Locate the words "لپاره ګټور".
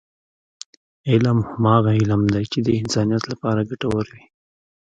3.31-4.05